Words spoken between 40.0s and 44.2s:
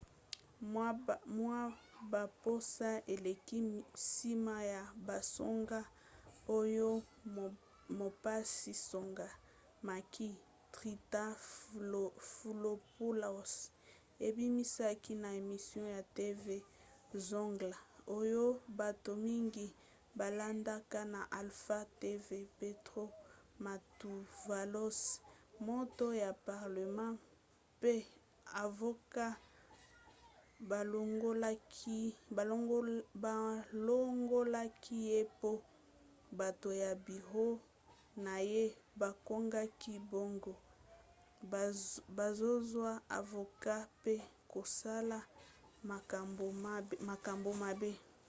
bango bazozwa avoka mpe